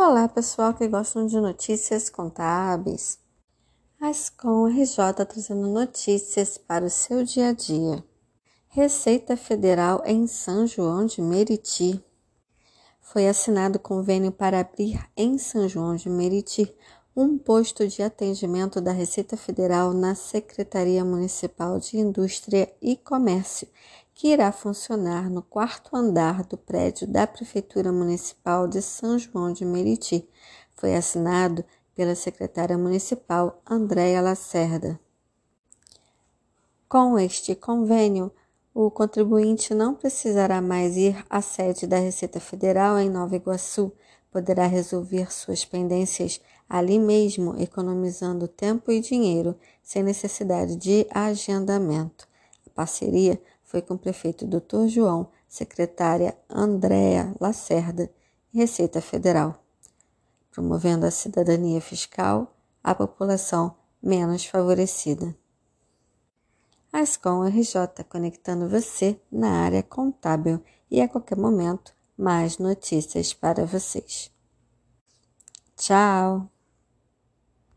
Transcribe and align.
Olá, 0.00 0.28
pessoal 0.28 0.72
que 0.72 0.86
gostam 0.86 1.26
de 1.26 1.40
notícias 1.40 2.08
contábeis. 2.08 3.18
A 4.00 4.12
SCOM 4.12 4.68
RJ 4.68 5.26
trazendo 5.28 5.66
notícias 5.66 6.56
para 6.56 6.84
o 6.84 6.88
seu 6.88 7.24
dia 7.24 7.48
a 7.48 7.52
dia. 7.52 8.04
Receita 8.68 9.36
Federal 9.36 10.00
em 10.06 10.28
São 10.28 10.68
João 10.68 11.04
de 11.04 11.20
Meriti. 11.20 12.00
Foi 13.00 13.26
assinado 13.26 13.80
convênio 13.80 14.30
para 14.30 14.60
abrir 14.60 15.04
em 15.16 15.36
São 15.36 15.68
João 15.68 15.96
de 15.96 16.08
Meriti 16.08 16.72
um 17.16 17.36
posto 17.36 17.88
de 17.88 18.00
atendimento 18.00 18.80
da 18.80 18.92
Receita 18.92 19.36
Federal 19.36 19.92
na 19.92 20.14
Secretaria 20.14 21.04
Municipal 21.04 21.80
de 21.80 21.98
Indústria 21.98 22.72
e 22.80 22.96
Comércio, 22.96 23.66
que 24.18 24.32
irá 24.32 24.50
funcionar 24.50 25.30
no 25.30 25.40
quarto 25.40 25.94
andar 25.94 26.42
do 26.42 26.58
prédio 26.58 27.06
da 27.06 27.24
Prefeitura 27.24 27.92
Municipal 27.92 28.66
de 28.66 28.82
São 28.82 29.16
João 29.16 29.52
de 29.52 29.64
Meriti. 29.64 30.28
Foi 30.74 30.96
assinado 30.96 31.64
pela 31.94 32.16
secretária 32.16 32.76
municipal 32.76 33.62
Andréa 33.64 34.20
Lacerda. 34.20 34.98
Com 36.88 37.16
este 37.16 37.54
convênio, 37.54 38.32
o 38.74 38.90
contribuinte 38.90 39.72
não 39.72 39.94
precisará 39.94 40.60
mais 40.60 40.96
ir 40.96 41.24
à 41.30 41.40
sede 41.40 41.86
da 41.86 41.98
Receita 42.00 42.40
Federal 42.40 42.98
em 42.98 43.08
Nova 43.08 43.36
Iguaçu, 43.36 43.92
poderá 44.32 44.66
resolver 44.66 45.32
suas 45.32 45.64
pendências 45.64 46.40
ali 46.68 46.98
mesmo, 46.98 47.54
economizando 47.56 48.48
tempo 48.48 48.90
e 48.90 48.98
dinheiro, 48.98 49.56
sem 49.80 50.02
necessidade 50.02 50.74
de 50.74 51.06
agendamento. 51.08 52.26
A 52.66 52.70
parceria 52.70 53.40
foi 53.68 53.82
com 53.82 53.94
o 53.94 53.98
prefeito 53.98 54.46
Dr. 54.46 54.86
João, 54.88 55.28
secretária 55.46 56.34
Andréa 56.48 57.34
Lacerda 57.38 58.10
e 58.52 58.58
Receita 58.58 58.98
Federal, 59.02 59.62
promovendo 60.50 61.04
a 61.04 61.10
cidadania 61.10 61.78
fiscal 61.78 62.56
à 62.82 62.94
população 62.94 63.76
menos 64.02 64.46
favorecida. 64.46 65.36
Ascom 66.90 67.44
RJ, 67.44 68.04
conectando 68.08 68.70
você 68.70 69.20
na 69.30 69.64
área 69.64 69.82
contábil 69.82 70.64
e 70.90 71.02
a 71.02 71.08
qualquer 71.08 71.36
momento 71.36 71.94
mais 72.16 72.56
notícias 72.56 73.34
para 73.34 73.66
vocês. 73.66 74.32
Tchau! 75.76 76.57